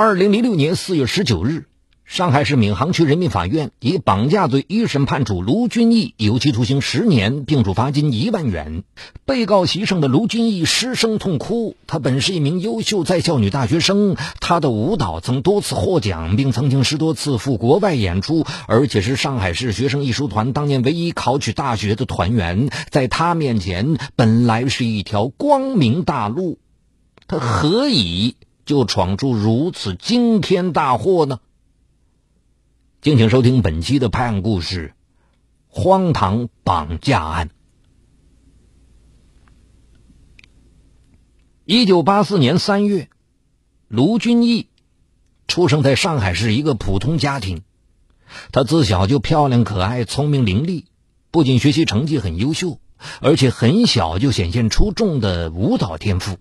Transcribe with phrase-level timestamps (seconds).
[0.00, 1.66] 二零零六年四月十九日，
[2.04, 8.84] 上海市闵行区人民法院以绑架罪一审判处卢俊义有期徒刑十年，并处罚金一万元。
[9.26, 11.74] 被告席上的卢俊义失声痛哭。
[11.88, 22.68] 他本是一名优秀在校女大学生，他的舞蹈曾多次获奖，并曾经十多次赴国外演出，而且是上海市学生艺术团当年唯一考取大学的团员。
[22.90, 26.60] 在他面前，本来是一条光明大路，
[27.26, 28.36] 他何以？
[28.68, 31.40] 就闯出如此惊天大祸呢？
[33.00, 34.92] 敬请收听本期的拍案故事——
[35.68, 37.48] 荒唐绑架案。
[41.64, 43.08] 一九八四年三月，
[43.88, 44.68] 卢俊义
[45.46, 47.62] 出生在上海市一个普通家庭。
[48.52, 50.84] 他自小就漂亮可爱、聪明伶俐，
[51.30, 52.78] 不仅学习成绩很优秀，
[53.22, 56.36] 而且很小就显现出众的舞蹈天赋。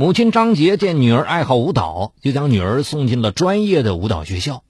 [0.00, 4.62] 母亲张杰见女儿爱好舞蹈，就将女儿送进了专业的舞蹈学校。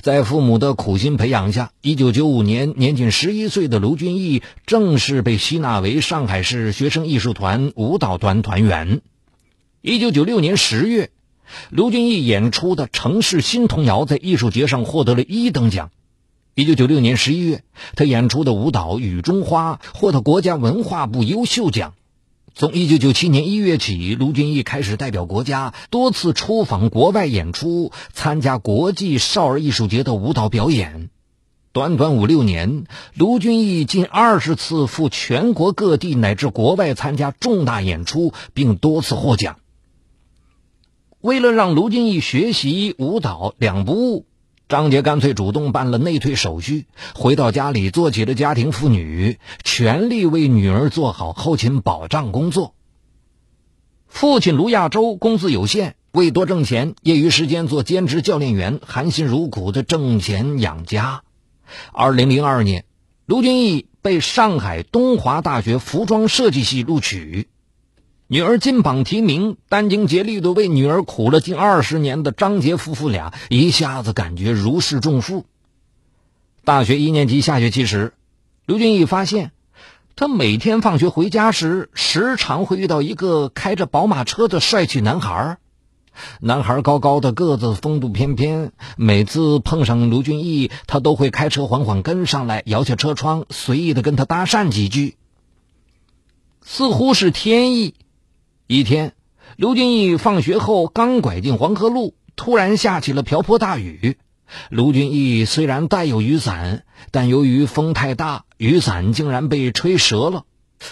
[0.00, 9.00] 在父母的苦心培养下，一九九五年，年仅十一岁的卢俊义正式被吸纳为上海市学生艺术团舞蹈团团员。
[9.80, 11.10] 一九九六年十月，
[11.70, 15.92] 卢俊义演出的城市新童谣在艺术节上获得了一等奖。
[16.56, 17.62] 一九九六年十一月，
[17.94, 21.94] 他演出的舞蹈《雨中花》获得国家文化部优秀奖。
[22.54, 31.10] 从一九九七年一月起，卢俊义开始代表国家多次出访国外演出，参加国际少儿艺术节的舞蹈表演。
[31.72, 39.58] 短短五六年，卢俊义近二十次赴全国各地乃至国外参加重大演出，并多次获奖。
[41.20, 44.27] 为了让卢俊义学习舞蹈两不误。
[44.68, 52.74] 张杰干脆主动办了内退手续，回到家里做起了家庭妇女，全力为女儿做好后勤保障工作。
[54.08, 61.22] 父亲卢亚洲工资有限，为多挣钱，业余时间做兼职教练员，含辛茹苦的挣钱养家。
[61.92, 62.84] 二零零二年，
[63.24, 67.48] 卢俊义被上海东华大学服装设计系录取。
[68.30, 75.46] 女儿金榜题名，殚精竭虑的为女儿苦了近二十年的张杰夫妇俩一下子感觉如释重负。
[76.62, 78.12] 大学一年级下学期时，
[78.66, 79.52] 刘俊义发现，
[80.14, 85.56] 他每天放学回家时，时常会遇到一个开着宝马车的帅气男孩。
[86.40, 95.16] 男孩高高的个子，风度翩翩，每次碰上卢俊义，他都会开车缓缓跟上来，摇下车窗，随意的跟他搭讪几句，
[96.62, 97.94] 似乎是天意。
[98.70, 99.14] 一天，
[99.56, 104.18] 刘俊义放学后刚拐进黄河路，突然下起了瓢泼大雨。
[104.68, 110.44] 卢俊义虽然带有雨伞，但由于风太大，雨伞竟然被吹折了。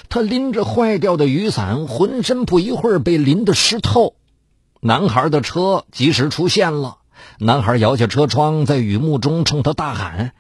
[0.09, 4.15] 他拎着坏掉的雨伞，浑身不一会儿被淋得湿透。
[4.81, 6.97] 男孩的车及时出现了，
[7.39, 10.33] 男孩摇下车窗，在雨幕中冲他大喊：“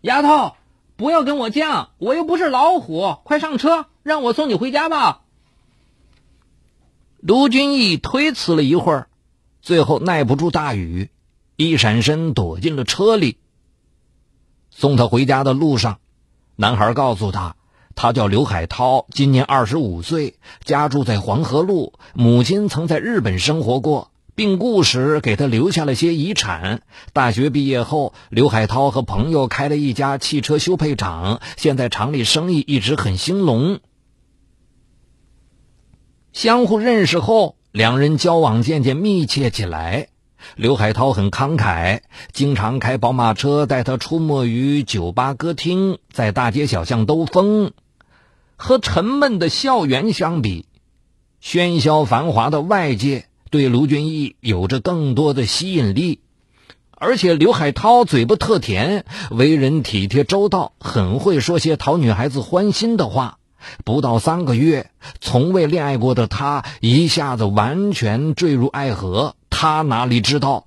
[0.00, 0.52] 丫头，
[0.96, 5.18] 不要跟我犟，我又不是老虎，快上车，让我送你回家吧。”
[7.24, 9.06] 卢俊义推辞了一会儿，
[9.60, 11.08] 最后耐不住大雨，
[11.54, 13.36] 一闪身躲进了车里。
[14.70, 16.00] 送他回家的路上，
[16.56, 17.54] 男孩告诉他，
[17.94, 20.34] 他叫刘海涛，今年二十五岁，
[20.64, 26.82] 家住在黄河路，母亲曾在日本生活过，病故时给他留下了些遗产。
[27.12, 33.78] 大学毕业后，刘海涛和朋友开了一家汽车修配厂，现在厂里生意一直很兴隆。
[36.32, 40.08] 相互认识后，两人交往渐渐密切起来。
[40.56, 42.00] 刘海涛很慷慨，
[42.32, 47.72] 经常开宝马车带他出没于酒吧、歌厅，在大街小巷兜风。
[48.56, 50.64] 和沉闷的校园相比，
[51.42, 56.20] 喧嚣繁华的外界对卢俊义有着更多的吸引力。
[56.92, 63.38] 而且刘海涛嘴巴特甜，为人体贴周到，很会说些讨女孩子欢心的话。
[63.84, 64.90] 不到三个月，
[65.20, 69.36] 从未恋爱过的他一下子完全坠入爱河。
[69.50, 70.66] 他哪里知道，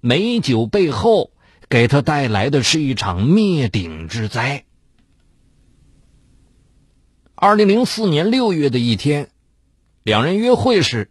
[0.00, 1.30] 美酒背后
[1.68, 4.64] 给他带来的是一场灭顶之灾。
[7.34, 9.30] 二零零四年六月的一天，
[10.04, 11.10] 两人约会时，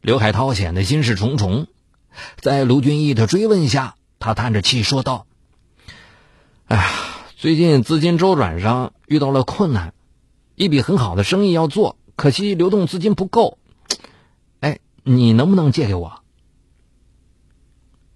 [0.00, 1.66] 刘海涛显得心事重重。
[2.40, 5.26] 在卢俊义的追问下，他叹着气说道
[6.66, 6.90] ：“哎呀，
[7.36, 9.92] 最近资金周转上遇到了困难。”
[10.58, 13.58] 一笔很好的生意要做，可惜流动资金不够。
[14.58, 16.20] 哎，你能不能借给我？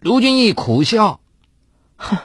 [0.00, 1.20] 卢俊义苦笑
[1.96, 2.18] ：“哼，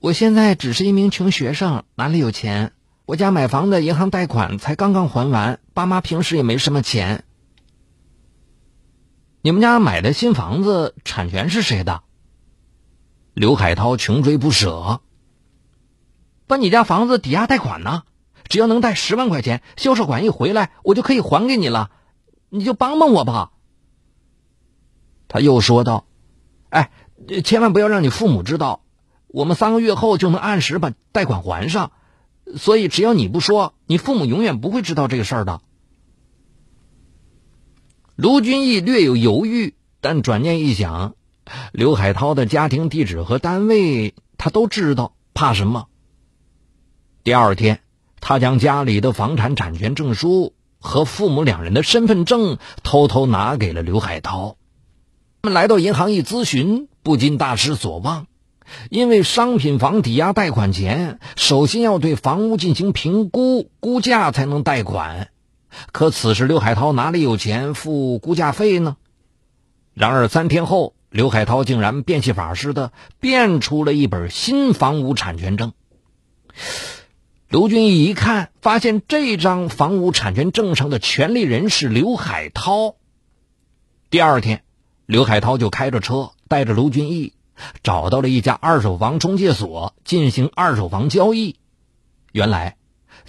[0.00, 2.72] 我现在只是一名穷学生，哪里有钱？
[3.04, 7.22] 我家买房的银行贷款才刚刚还完，爸妈平时也没什么钱。
[9.42, 12.02] 你们家买的新房子产权是谁的？
[13.32, 15.00] 刘海涛穷追不舍。
[16.48, 18.02] 把你家房子抵押贷款呢？
[18.48, 21.90] 只要能贷十万块钱，销售款一回来，我就可以还给你了。
[22.48, 23.52] 你就帮帮我吧。
[25.28, 26.06] 他又说道
[26.70, 26.90] ：“哎，
[27.44, 28.82] 千万不要让你父母知道，
[29.26, 31.92] 我们三个月后就能按时把贷款还上。
[32.56, 35.60] 所以只要你不说，你父母永远不会知道这个事儿的。”
[38.14, 41.16] 卢俊义略有犹豫，但转念一想，
[41.72, 45.88] 刘海涛的家庭地址和单位他都知道，怕什么？
[47.24, 47.80] 第二天，
[48.20, 54.56] 他将家里的房产产权证书和父母两人的身份证偷偷拿给了刘海涛。
[55.42, 58.26] 他们来到银行一咨询，不禁大失所望，
[58.90, 65.28] 因为商品房抵押贷款前，首先要对房屋进行评估估价才能贷款。
[65.92, 68.96] 可此时刘海涛哪里有钱付估价费呢？
[69.94, 75.72] 然而三天后，刘海涛竟然变戏法似的变出了一本新房屋产权证。
[77.48, 82.96] 卢俊义一看，发现这张房屋产权证上的权利人是刘海涛。
[84.10, 84.64] 第二天，
[85.06, 87.34] 刘海涛就开着车带着卢俊义
[87.82, 91.56] 找到了一家二手房中介所进行二手房交易。
[92.32, 92.76] 原来。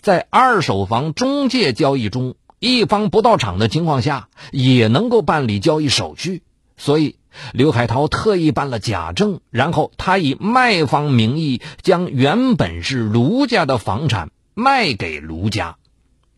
[0.01, 6.43] 在二手房中介交易中，一方不到场的情况下也能够办理交易手续，
[6.75, 7.17] 所以
[7.53, 15.77] 刘海涛特意办了假证，然后他以卖方名义将原本是卢家的房产卖给卢家，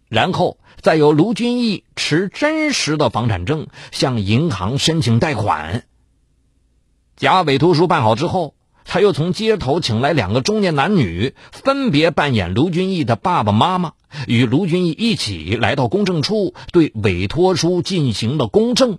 [0.07, 5.83] 然后再由卢俊义持真实的房产证向银行申请贷款。
[7.15, 8.55] 假委托书办好之后。
[8.91, 13.91] 他又从街头请来两个中年男女，分别扮演卢俊义的爸爸妈妈，
[14.25, 18.97] 与卢俊义一起来到公证处，对委托书进行了公证。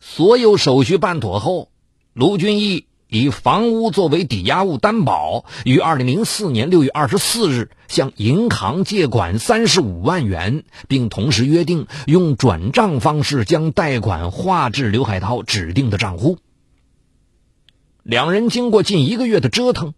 [0.00, 1.70] 所有手续办妥后，
[2.14, 16.38] 卢俊义以房屋作为抵押物担保，于二零零四年六月二十四日向银行借款三十五万元，并同时约定用转账方式将贷款划至刘海涛指定的账户。
[18.02, 19.92] 两人经过近一个月的折腾，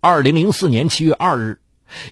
[0.00, 1.60] 二零零四年七月二日，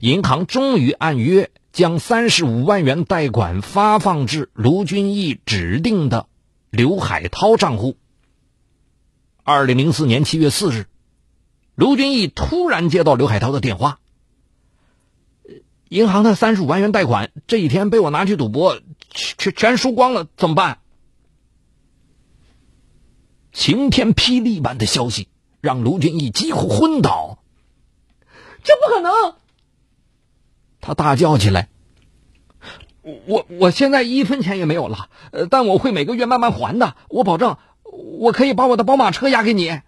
[0.01, 6.27] 银行终于按约将三十五万元贷款发放至卢俊义指定的
[6.73, 7.99] 刘海涛账户。
[9.45, 10.87] 二零零四年七月四日，
[11.75, 14.01] 卢俊义突然接到刘海涛的电话
[15.91, 18.81] ：“银行的三十五万元贷款这几天被我拿去赌博，
[19.11, 20.79] 全全输光了，怎么办？”
[23.53, 25.29] 晴天霹雳般的消息
[25.61, 27.39] 让卢俊义几乎昏倒。
[28.65, 29.35] 这不可能！
[30.81, 31.69] 他大叫起来
[33.03, 36.95] ：“我我现在一分钱也没有了，呃，但我会每个月慢慢还的。
[37.09, 37.57] 我保证，
[38.19, 39.81] 我可以把我的宝马车押给你。”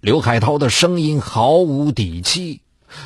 [0.00, 2.62] 刘海涛的声音毫无底气。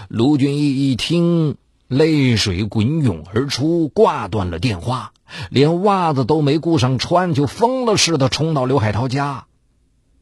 [0.08, 1.56] 卢俊义一听，
[1.88, 5.12] 泪水滚涌而出，挂断了电话。
[5.50, 9.44] 连袜子都没顾上穿，就疯了似的冲到刘海涛家。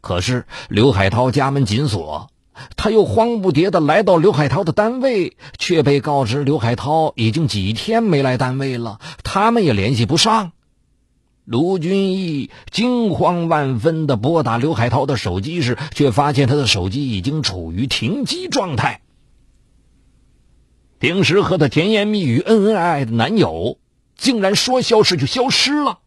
[0.01, 2.32] 可是刘海涛家门紧锁，
[2.77, 10.53] 他又慌不迭的来到刘海涛的单位，却被告知刘海涛已经几天没来单位了，他们也联系不上。
[11.45, 19.01] 卢俊义惊慌万分的拨打刘海涛的手机时，却发现他的手机已经处于停机状态。
[20.99, 23.79] 平时和他甜言蜜语、恩恩爱爱的男友。
[24.15, 25.99] 竟然说消失就消失了。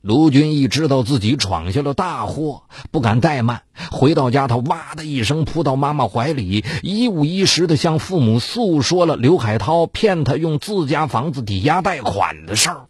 [0.00, 2.62] 卢俊义知道自己闯下了大祸，
[2.92, 3.62] 不敢怠慢。
[3.90, 12.86] 回到家，他哇的一声扑到妈妈怀里，一五一十的向父母诉说了刘海涛骗他用自家房子抵押贷款的事儿。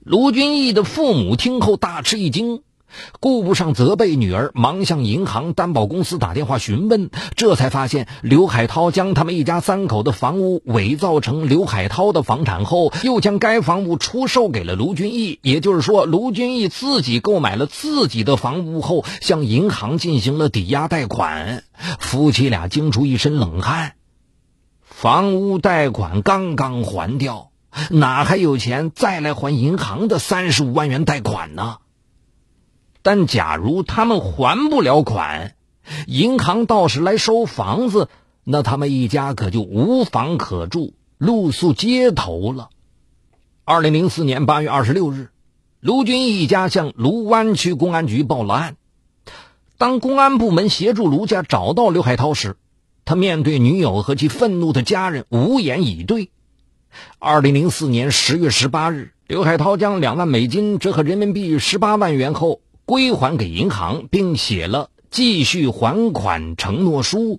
[0.00, 2.62] 卢俊义的父母听后大吃一惊。
[3.20, 15.38] 顾不上责备女儿，忙向银行担保公司打电话询问，这才发现刘海涛将他们一家三口的房屋伪造成刘海涛的房产后，又将该房屋出售给了卢俊义。
[15.42, 21.64] 也就是说，卢俊义自己购买了自己的房屋后，向银行进行了抵押贷款。
[21.98, 23.92] 夫妻俩惊出一身冷汗，
[24.82, 27.50] 房屋贷款刚刚还掉，
[27.90, 31.76] 哪还有钱再来还银行的三十五万元贷款呢？
[33.08, 35.54] 但假如他们还不了款，
[36.06, 38.10] 银行倒是来收房子，
[38.44, 42.68] 那他们一家可就无房可住，露宿街头了。
[43.64, 45.30] 二零零四年八月二十六日，
[45.80, 48.76] 卢军一家向卢湾区公安局报了案。
[49.78, 52.56] 当公安部门协助卢家找到刘海涛时，
[53.06, 56.28] 他面对女友和其愤怒的家人无言以对。
[57.18, 67.38] 二零零四年十月十八日，刘海涛将两万美金（折合人民币十八万元）后归还给银行，并写了继续还款承诺书。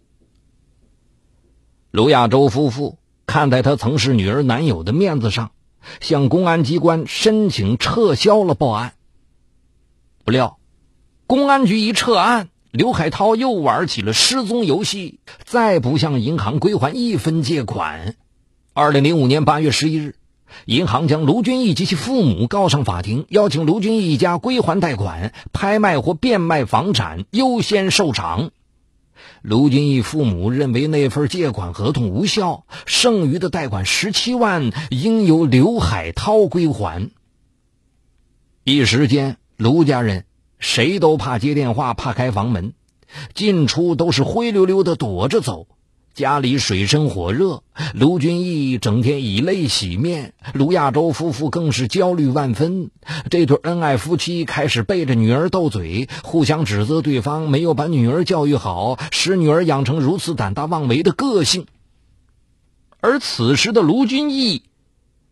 [1.90, 5.50] 卢亚洲夫妇看在他曾是女儿男友的面子上，
[6.02, 8.94] 向公安机关申请撤销了报案。
[10.24, 10.60] 不料，
[11.26, 18.16] 公安局一撤案，刘海涛又玩起了失踪游戏，再不向银行归还一分借款。
[18.74, 20.16] 二零零五年八月十一日，
[20.66, 28.52] 银行将卢俊义及其父母告上法庭，邀请卢俊义一家归还贷款，拍卖或变卖房产优先受偿。
[29.42, 37.10] 卢俊义父母认为那份借款合同无效，剩余的贷款十七万应由刘海涛归还。
[38.64, 40.26] 一时间，卢家人
[40.60, 42.74] 谁都怕接电话，怕开房门，
[43.34, 45.68] 进出都是灰溜溜的躲着走。
[46.20, 52.92] 家里水深火热，卢俊义整天以泪洗面，卢亚洲夫妇更是焦虑万分。
[53.30, 61.68] 这对恩爱夫妻开始背着女儿斗嘴，互相指责对方没有把女儿教育好，使女儿养成如此胆大妄为的个性。
[63.00, 64.64] 而此时的卢俊义，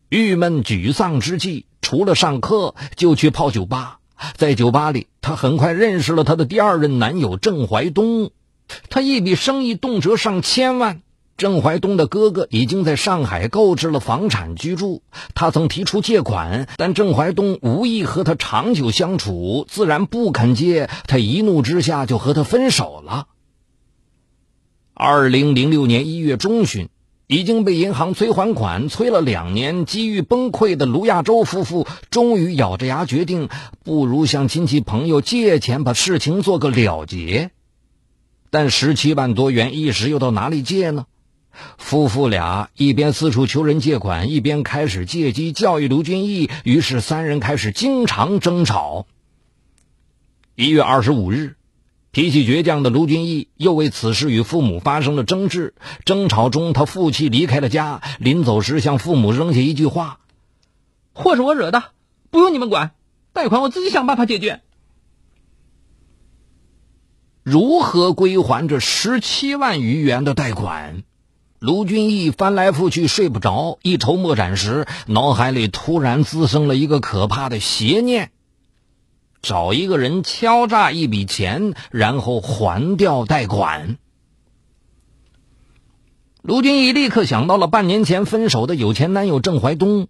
[0.08, 4.00] 郁闷沮丧之际，除了上课，就去泡酒吧。
[4.38, 8.32] 在酒吧里，他很快认识了他的第二任男友郑怀东。
[8.90, 11.02] 他一笔生意动辄上千万。
[11.38, 15.04] 郑怀东的哥哥已经在上海购置了房产居住。
[15.36, 20.90] 他曾提出借款，但郑怀东无意和他长久相处，自然不肯借。
[21.06, 23.28] 他一怒之下就和他分手了。
[24.96, 26.90] 二零零六年一月中旬，
[27.28, 33.50] 已经被银行催还款催了两年、机遇崩溃的卢亚洲夫妇，终于咬着牙决定，
[33.84, 37.52] 不如向亲戚朋友借钱，把事情做个了结。
[38.50, 41.06] 但十七万多元一时又到哪里借呢？
[41.77, 46.50] 夫妇俩一边四处求人借款，一边开始借机教育卢俊义。
[46.63, 49.08] 于是三人开始经常争吵。
[50.54, 51.56] 一月二十五日，
[52.12, 55.74] 脾气倔强的卢俊义又为此事与父母发生了争执。
[56.06, 58.01] 争吵中，他负气离开了家。
[58.20, 60.20] 临走时，向父母扔下一句话
[61.13, 61.86] ：“祸是我惹的，
[62.30, 62.92] 不用你们管，
[63.34, 64.62] 贷款我自己想办法解决。”
[67.50, 71.04] 如何归还这十七万余元的贷款？
[71.60, 78.32] 卢俊义翻来覆去睡不着，一筹莫展时，脑海里突然滋生了一个可怕的邪念：
[79.42, 83.98] 找一个人敲诈一笔钱，然后还掉贷款。
[86.42, 90.10] 卢俊义立刻想到了半年前分手的有钱男友郑怀东，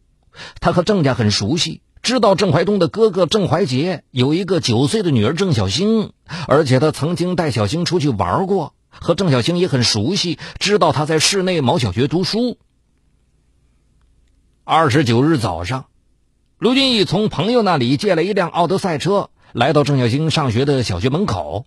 [0.60, 1.82] 他和郑家很熟悉。
[2.02, 6.12] 知道郑怀东的哥哥郑怀杰有一个九岁的女儿郑小星，
[6.48, 12.58] 而且他曾经带小星出去玩过，和郑小星也很熟悉，知道他在市内某小学读书。
[14.64, 15.86] 二十九日早上，
[16.58, 21.66] 卢俊义从朋友那里借了一辆奥德赛车，来到郑小星上学的小学门口。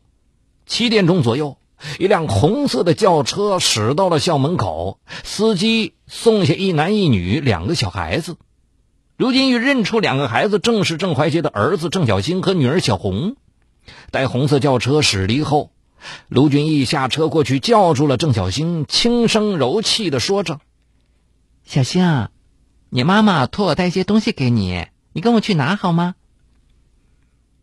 [0.67, 1.59] 七点钟左右，
[1.99, 8.37] 一辆红色的轿车驶到了校门口，司机送下一男一女两个小孩子。
[9.21, 13.37] 卢金玉认出两个孩子正是郑怀杰的儿子郑小星和女儿小红。
[14.11, 15.73] 待红色轿车驶离后，
[16.29, 20.59] 卢俊义下车过去叫住了郑小星，轻声柔气的说着
[21.65, 22.31] ：“小星，
[22.89, 26.15] 你妈妈托我带些东西给你，你跟我去拿好吗？”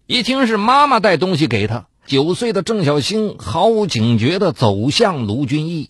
[0.05, 5.89] 一听是妈妈带东西给他，九岁的郑小星毫无警觉的走向卢俊义。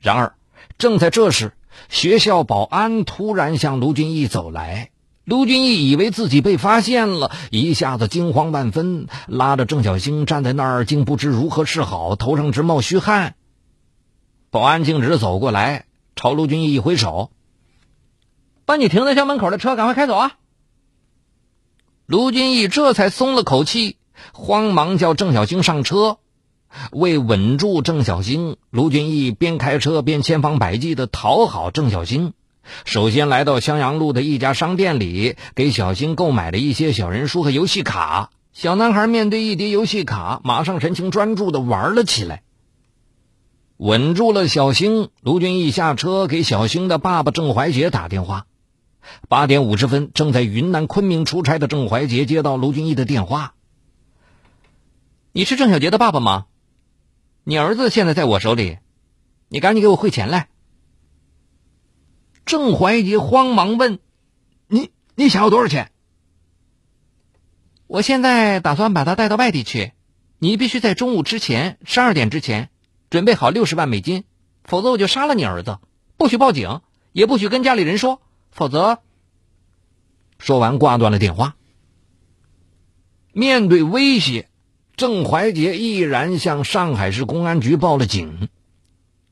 [0.00, 0.34] 然而，
[0.78, 1.52] 正在这时，
[1.88, 4.90] 学校保安突然向卢俊义走来，
[5.24, 13.34] 卢俊义以为自己被发现了，一下子惊慌万分，拉着郑小星站在那儿，竟不知如何是好，头上直冒虚汗。
[14.50, 15.84] 保安径直走过来，
[16.16, 17.30] 朝卢俊义一挥手
[18.64, 20.36] ：“把你停在校门口的车赶快开走啊！”
[22.06, 23.98] 卢俊义这才松了口气，
[24.32, 26.18] 慌忙叫郑小星上车。
[26.92, 32.32] 为稳住郑小星，卢俊义边开车边千方百计的讨好郑小星。
[32.84, 38.30] 首先来到襄阳路的一家商店里，给小星购买了一些小人书和游戏卡。
[38.52, 42.42] 小男孩面对一叠游戏卡，马上神情专注的玩了起来。
[43.76, 48.46] 稳住了小星，卢俊义下车给小星的爸爸郑怀杰打电话。
[49.28, 53.54] 八点五十分，正在云南昆明出差的郑怀杰接到卢俊义的电话
[55.32, 56.46] ：“你是郑小杰的爸爸吗？”
[57.48, 58.76] 你儿子现在在我手里，
[59.48, 60.50] 你赶紧给我汇钱来。
[62.44, 64.00] 郑怀杰慌忙问
[64.68, 65.90] ：“你你想要多少钱？”
[67.88, 69.92] 我现在打算把他带到外地去，
[70.38, 72.68] 你必须在中午之前十二点之前
[73.08, 74.24] 准备好六十万美金，
[74.64, 75.78] 否则我就杀了你儿子。
[76.18, 78.98] 不许报警，也不许跟家里人说，否则……
[80.38, 81.56] 说完挂断了电话。
[83.32, 84.47] 面对威胁，
[84.98, 88.48] 郑怀杰毅然向上海市公安局报了警。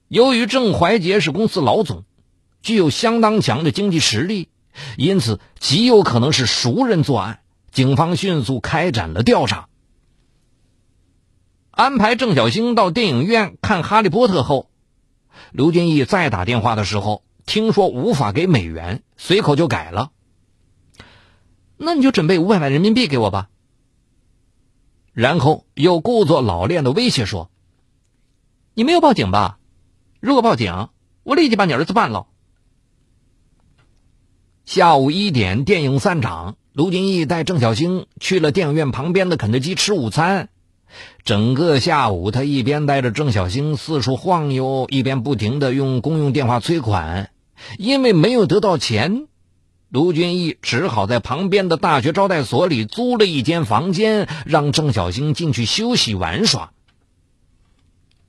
[0.07, 2.05] 由于郑怀杰是公司老总，
[2.63, 4.49] 具有相当强的经济实力，
[4.97, 7.41] 因此极有可能是熟人作案。
[7.73, 9.67] 警方迅速开展了调查，
[11.73, 14.71] 安排郑小星到电影院看《哈利波特》后，
[15.51, 20.13] 刘俊义再打电话的时候，听说无法给美元，随口就改了。
[21.77, 23.49] 那你就准备五百万人民币给我吧。
[25.17, 27.51] 然后又故作老练的威胁说
[28.77, 29.59] ：“你没有报警吧？
[30.21, 30.91] 如果报警，
[31.23, 32.27] 我立即把你儿子办了。”
[34.67, 36.59] 下午一点，电影散场。
[36.75, 40.51] 卢俊义带郑小星去了电影院旁边的肯德基吃午餐。
[41.25, 47.31] 整个下午，他一边带着郑小星四处晃悠，一边不停的用公用电话催款。
[47.79, 49.29] 因为没有得到钱，
[49.89, 56.73] 卢俊义只好在旁边的大学招待所里租了一间房间，让郑小星进去休息玩耍。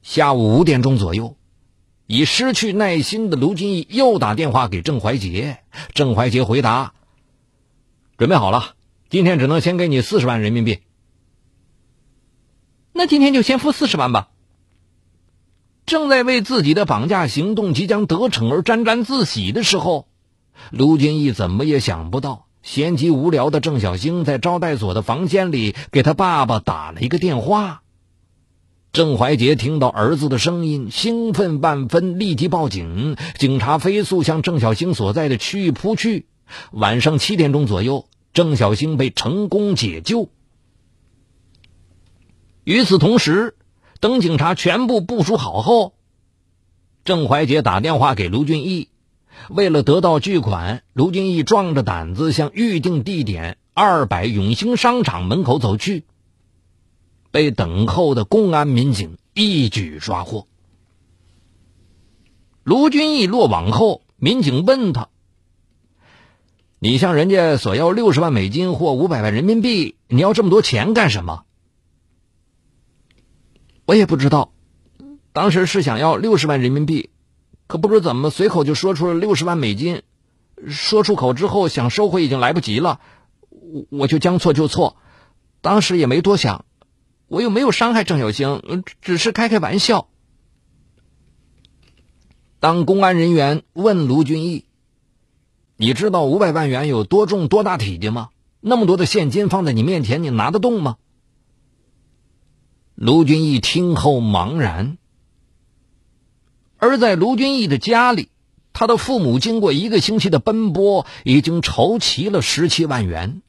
[0.04, 1.36] 下午五点钟左右，
[2.06, 5.58] 已失去耐心的卢俊义又打电话给郑怀杰。
[5.94, 6.94] 郑怀杰回答。
[8.18, 8.76] 准备好了，
[9.10, 10.80] 今天只能先给你四十万人民币。
[12.94, 14.30] 那今天就先付四十万吧。
[15.86, 20.08] 正在为自己的绑架行动即将得逞而沾沾自喜的时候，
[20.72, 27.82] 卢俊义怎么也想不到，闲极无聊的郑小星在招待所的房间里给他爸爸打了一个电话。
[28.94, 33.16] 郑怀杰听到儿子的声音，兴奋万分，立即报警。
[33.38, 36.26] 警察飞速向郑小星所在的区域扑去。
[36.72, 40.30] 晚上七点钟左右，郑小星被成功解救。
[42.64, 43.56] 与此同时，
[44.00, 45.94] 等警察全部部署好后，
[47.06, 48.90] 郑怀杰打电话给卢俊义，
[49.50, 56.06] 为了得到巨款，卢俊义壮着胆子向预定地点二百永兴商场门口走去，
[57.32, 60.48] 被等候的公安民警一举抓获。
[62.64, 65.10] 卢俊义落网后，民警问他。
[66.80, 71.44] 你向人家索要六十万美金或五百万人民币，你要这么多钱干什么？
[73.86, 74.52] 我也不知道，
[75.34, 77.10] 当时是想要六十万人民币，
[77.68, 80.02] 可不知怎么随口就说出了六十万美金，
[80.68, 83.00] 说出口之后想收回已经来不及了，
[83.50, 84.98] 我我就将错就错，
[85.62, 86.66] 当时也没多想，
[87.28, 90.08] 我又没有伤害郑小星，只是开开玩笑。
[92.60, 94.64] 当公安人员问卢俊义。
[95.80, 98.30] 你知道五百万元有多重、多大体积吗？
[98.62, 100.98] 那么多的现金放在你面前，你拿得动吗？
[102.96, 104.98] 卢俊义听后茫然。
[106.78, 108.30] 而在卢俊义的家里，
[108.74, 113.42] 他的父母经过一个星期的奔波，已经筹齐了十七万元。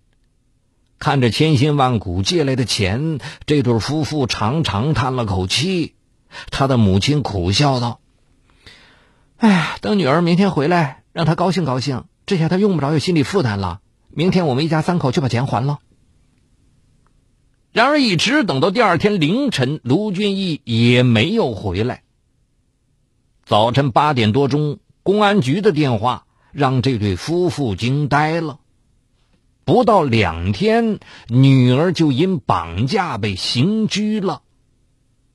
[0.98, 5.94] 看着千辛万苦借来的钱，这对夫妇长长叹了口气。
[6.50, 8.00] 他的母亲苦笑道
[9.38, 13.80] ：“哎呀，等女儿明天回来，让她高兴高兴。”这下她用不着有心理负担了。
[14.10, 15.78] 明天我们一家三口就把钱还了。
[17.72, 22.02] 然而，一直等到第二天凌晨，卢俊义也没有回来。
[23.48, 28.58] 早晨八点多钟，公安局的电话让这对夫妇惊呆了。
[29.64, 34.42] 不到两天，女儿就因绑架被刑拘了。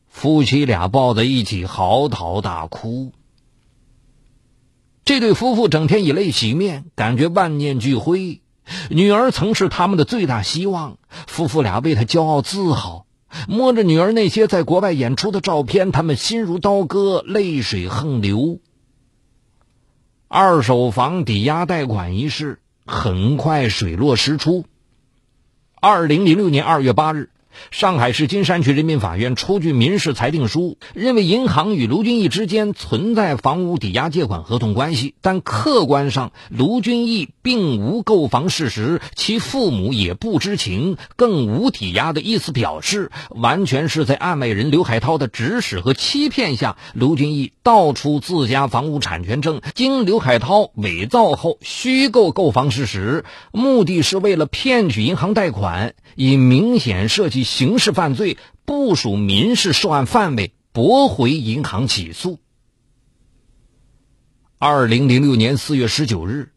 [0.07, 3.13] 夫妻俩抱在一起嚎啕大哭。
[5.05, 8.41] 这对夫妇整天以泪洗面，感觉万念俱灰。
[8.91, 13.07] 女儿曾是他们的最大希望，夫妇俩为她骄傲自豪。
[13.47, 18.59] 摸着女儿那些在国外演出的照片，他们心如刀割，泪水横流。
[20.27, 24.65] 二手房抵押贷款一事很快水落石出。
[25.79, 27.29] 二零零六年二月八日。
[27.69, 57.43] 上海市金山区人民法院出具民事裁定书，认为银行与卢俊义之间存在房屋抵押借款合同关系，但客观上卢俊义并无购房事实，其父母也不知情，更无抵押的意思表示，完全是在案外人刘海涛的指使和欺骗下，卢俊义盗出自家房屋产权证，经刘海涛伪造后虚构购房事实，目的是为了骗取银行贷款，以明显涉及。
[57.43, 62.39] 刑事犯罪不属民事受案范围，驳回银行起诉。
[64.57, 66.52] 二零零六年四月十九日，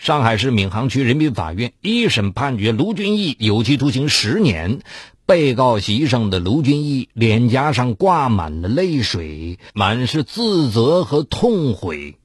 [0.00, 4.80] 上海市闵行区人民法院一审判决卢俊义有期徒刑十年。
[5.26, 12.16] 被告席上的卢俊义脸颊上挂满了泪水，满是自责和痛悔。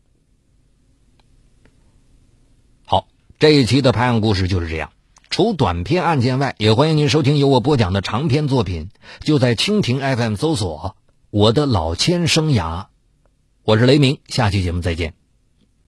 [2.86, 3.08] 好
[3.38, 4.92] 这一期的拍案故事就是这样。
[5.30, 8.90] 除短篇案件外，也欢迎您收听由我播讲的长篇作品。
[9.20, 10.96] 就在蜻蜓 FM 搜索
[11.30, 12.86] “我的老千生涯”，
[13.66, 14.20] 我是雷鸣。
[14.30, 15.25] 下期节目再见。